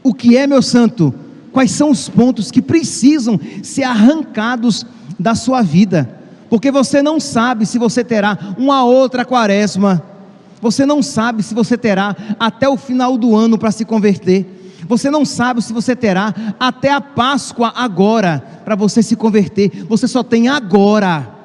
[0.02, 1.14] O que é, meu santo?
[1.52, 4.86] Quais são os pontos que precisam ser arrancados
[5.18, 6.20] da sua vida?
[6.50, 10.02] porque você não sabe se você terá uma outra quaresma,
[10.60, 15.08] você não sabe se você terá até o final do ano para se converter, você
[15.08, 20.24] não sabe se você terá até a Páscoa agora para você se converter, você só
[20.24, 21.36] tem agora.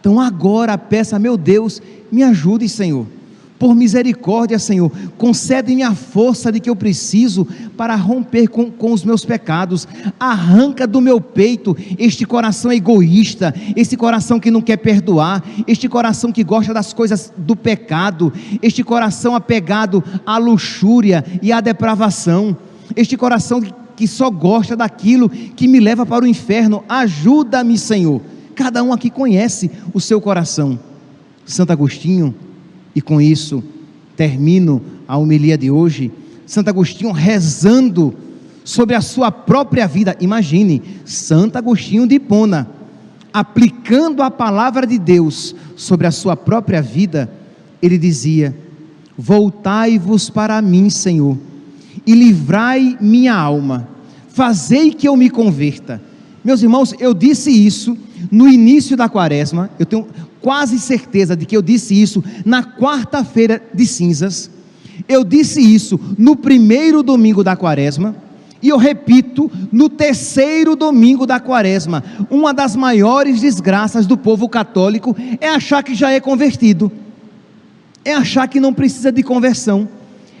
[0.00, 3.06] Então agora peça, meu Deus, me ajude, Senhor
[3.62, 7.46] por misericórdia, Senhor, concede-me a força de que eu preciso
[7.76, 9.86] para romper com, com os meus pecados.
[10.18, 16.32] Arranca do meu peito este coração egoísta, este coração que não quer perdoar, este coração
[16.32, 22.56] que gosta das coisas do pecado, este coração apegado à luxúria e à depravação,
[22.96, 23.62] este coração
[23.94, 26.82] que só gosta daquilo que me leva para o inferno.
[26.88, 28.20] Ajuda-me, Senhor.
[28.56, 30.76] Cada um aqui conhece o seu coração.
[31.46, 32.34] Santo Agostinho
[32.94, 33.62] e com isso
[34.16, 36.10] termino a homilia de hoje.
[36.46, 38.14] Santo Agostinho rezando
[38.64, 40.16] sobre a sua própria vida.
[40.20, 42.68] Imagine, Santo Agostinho de Hipona,
[43.32, 47.30] aplicando a palavra de Deus sobre a sua própria vida,
[47.80, 48.56] ele dizia:
[49.16, 51.38] Voltai-vos para mim, Senhor,
[52.06, 53.88] e livrai minha alma,
[54.28, 56.00] fazei que eu me converta.
[56.44, 57.96] Meus irmãos, eu disse isso
[58.30, 60.06] no início da quaresma, eu tenho
[60.42, 64.50] quase certeza de que eu disse isso na quarta-feira de cinzas,
[65.08, 68.14] eu disse isso no primeiro domingo da quaresma,
[68.62, 75.16] e eu repito, no terceiro domingo da quaresma, uma das maiores desgraças do povo católico
[75.40, 76.90] é achar que já é convertido,
[78.04, 79.88] é achar que não precisa de conversão,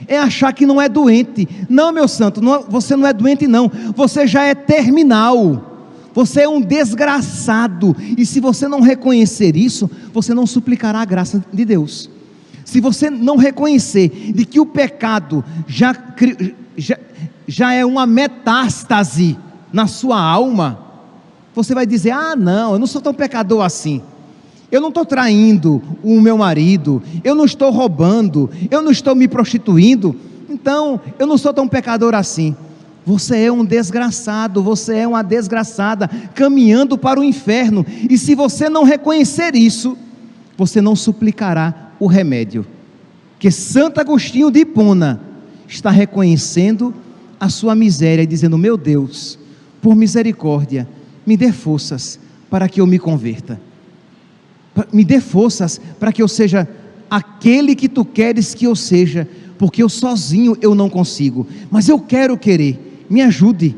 [0.06, 1.48] é achar que não é doente.
[1.68, 5.71] Não, meu santo, não, você não é doente, não, você já é terminal.
[6.14, 11.44] Você é um desgraçado, e se você não reconhecer isso, você não suplicará a graça
[11.52, 12.10] de Deus.
[12.64, 15.96] Se você não reconhecer de que o pecado já,
[16.76, 16.98] já,
[17.46, 19.38] já é uma metástase
[19.72, 20.78] na sua alma,
[21.54, 24.02] você vai dizer: Ah, não, eu não sou tão pecador assim.
[24.70, 29.28] Eu não estou traindo o meu marido, eu não estou roubando, eu não estou me
[29.28, 30.16] prostituindo,
[30.48, 32.56] então eu não sou tão pecador assim.
[33.04, 38.68] Você é um desgraçado, você é uma desgraçada, caminhando para o inferno, e se você
[38.68, 39.98] não reconhecer isso,
[40.56, 42.64] você não suplicará o remédio.
[43.38, 45.20] Que Santo Agostinho de Hipona
[45.66, 46.94] está reconhecendo
[47.40, 49.36] a sua miséria e dizendo: Meu Deus,
[49.80, 50.88] por misericórdia,
[51.26, 53.60] me dê forças para que eu me converta.
[54.92, 56.68] Me dê forças para que eu seja
[57.10, 59.28] aquele que tu queres que eu seja,
[59.58, 63.76] porque eu sozinho eu não consigo, mas eu quero querer me ajude.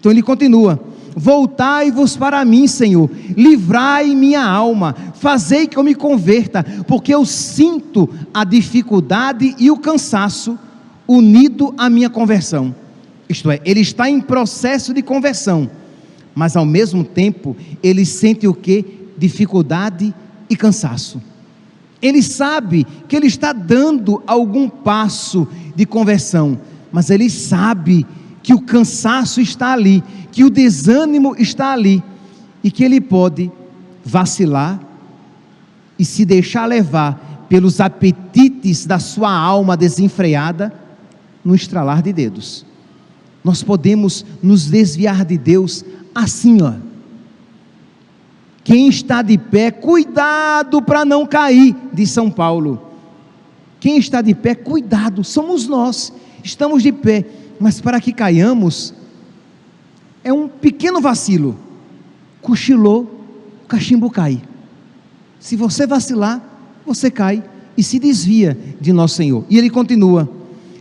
[0.00, 0.80] Então ele continua:
[1.14, 8.08] Voltai-vos para mim, Senhor, livrai minha alma, fazei que eu me converta, porque eu sinto
[8.34, 10.58] a dificuldade e o cansaço
[11.06, 12.74] unido à minha conversão.
[13.28, 15.70] Isto é, ele está em processo de conversão,
[16.34, 18.84] mas ao mesmo tempo ele sente o que?
[19.16, 20.12] Dificuldade
[20.50, 21.22] e cansaço.
[22.00, 26.58] Ele sabe que ele está dando algum passo de conversão,
[26.90, 32.02] mas ele sabe que o cansaço está ali, que o desânimo está ali
[32.64, 33.52] e que ele pode
[34.04, 34.80] vacilar
[35.98, 40.72] e se deixar levar pelos apetites da sua alma desenfreada
[41.44, 42.64] no estralar de dedos.
[43.44, 45.84] Nós podemos nos desviar de Deus
[46.14, 46.74] assim, ó.
[48.64, 52.80] Quem está de pé, cuidado para não cair, diz São Paulo.
[53.80, 56.12] Quem está de pé, cuidado, somos nós,
[56.44, 57.26] estamos de pé
[57.62, 58.92] mas para que caiamos,
[60.24, 61.56] é um pequeno vacilo.
[62.40, 63.24] Cochilou,
[63.64, 64.42] o cachimbo cai.
[65.38, 66.42] Se você vacilar,
[66.84, 67.40] você cai
[67.78, 69.44] e se desvia de nosso Senhor.
[69.48, 70.28] E ele continua: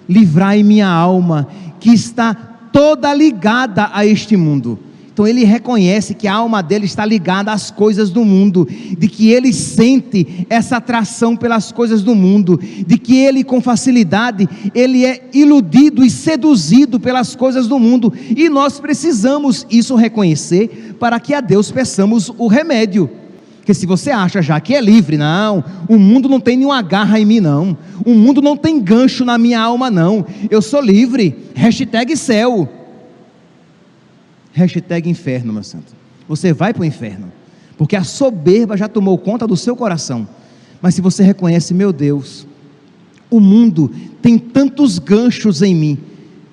[0.09, 1.47] Livrai minha alma,
[1.79, 4.79] que está toda ligada a este mundo
[5.13, 9.29] então ele reconhece que a alma dele está ligada às coisas do mundo, de que
[9.29, 15.29] ele sente essa atração pelas coisas do mundo, de que ele com facilidade ele é
[15.33, 21.41] iludido e seduzido pelas coisas do mundo, e nós precisamos isso reconhecer para que a
[21.41, 23.09] Deus peçamos o remédio.
[23.57, 27.19] Porque se você acha já que é livre, não, o mundo não tem nenhuma garra
[27.19, 27.77] em mim, não.
[28.03, 30.25] O mundo não tem gancho na minha alma, não.
[30.49, 31.35] Eu sou livre.
[31.53, 32.67] Hashtag céu.
[34.53, 35.93] Hashtag inferno, meu santo.
[36.27, 37.31] Você vai para o inferno.
[37.77, 40.27] Porque a soberba já tomou conta do seu coração.
[40.81, 42.45] Mas se você reconhece, meu Deus,
[43.29, 43.91] o mundo
[44.21, 45.97] tem tantos ganchos em mim.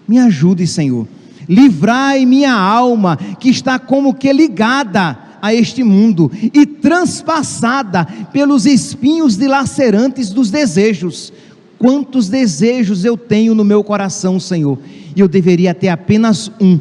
[0.07, 1.07] Me ajude, Senhor.
[1.49, 9.37] Livrai minha alma, que está como que ligada a este mundo e transpassada pelos espinhos
[9.37, 11.33] dilacerantes dos desejos.
[11.79, 14.79] Quantos desejos eu tenho no meu coração, Senhor,
[15.15, 16.79] e eu deveria ter apenas um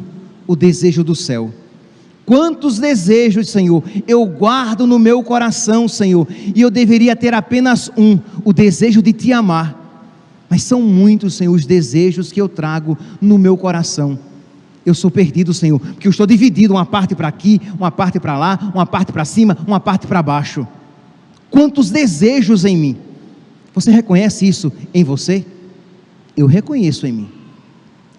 [0.48, 1.52] o desejo do céu.
[2.24, 8.18] Quantos desejos, Senhor, eu guardo no meu coração, Senhor, e eu deveria ter apenas um,
[8.44, 9.76] o desejo de te amar.
[10.48, 14.18] Mas são muitos, Senhor, os desejos que eu trago no meu coração.
[14.84, 18.38] Eu sou perdido, Senhor, porque eu estou dividido, uma parte para aqui, uma parte para
[18.38, 20.66] lá, uma parte para cima, uma parte para baixo.
[21.50, 22.96] Quantos desejos em mim.
[23.74, 25.44] Você reconhece isso em você?
[26.36, 27.28] Eu reconheço em mim.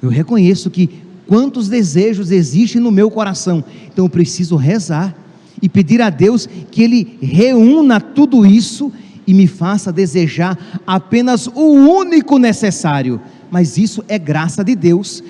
[0.02, 0.90] Eu reconheço que
[1.30, 3.64] quantos desejos existem no meu coração.
[3.86, 5.16] Então eu preciso rezar
[5.62, 8.92] e pedir a Deus que Ele reúna tudo isso
[9.28, 10.58] e me faça desejar
[10.88, 13.22] apenas o único necessário.
[13.52, 15.24] Mas isso é graça de Deus,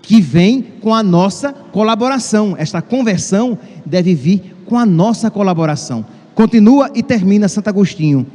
[0.00, 2.54] que vem com a nossa colaboração.
[2.56, 6.06] Esta conversão deve vir com a nossa colaboração.
[6.34, 8.26] Continua e termina Santo Agostinho.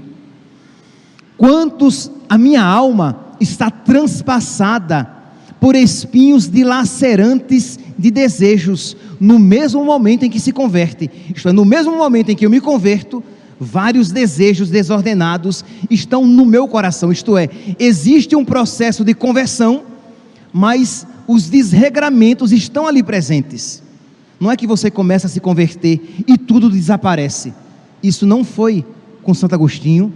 [1.36, 5.19] Quantos a minha alma está transpassada
[5.60, 11.10] por espinhos dilacerantes de desejos, no mesmo momento em que se converte.
[11.36, 13.22] Isto é, no mesmo momento em que eu me converto,
[13.60, 17.12] vários desejos desordenados estão no meu coração.
[17.12, 19.84] Isto é, existe um processo de conversão,
[20.54, 23.84] mas os desregramentos estão ali presentes.
[24.40, 27.54] Não é que você começa a se converter e tudo desaparece.
[28.02, 28.86] Isso não foi
[29.22, 30.14] com Santo Agostinho,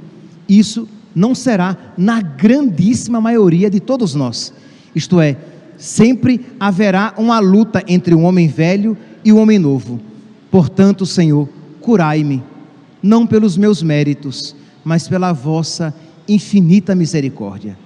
[0.48, 4.54] isso não será na grandíssima maioria de todos nós.
[4.96, 5.38] Isto é,
[5.78, 10.00] sempre haverá uma luta entre o homem velho e o homem novo.
[10.52, 11.50] Portanto, Senhor,
[11.82, 12.44] curai-me,
[13.02, 15.94] não pelos meus méritos, mas pela vossa
[16.28, 17.78] infinita misericórdia.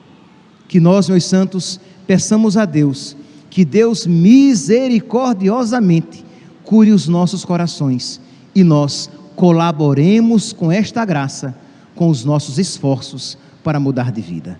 [0.67, 3.15] Que nós, meus santos, peçamos a Deus
[3.57, 6.23] que Deus misericordiosamente
[6.63, 8.21] cure os nossos corações
[8.53, 11.57] e nós colaboremos com esta graça,
[11.95, 14.59] com os nossos esforços para mudar de vida.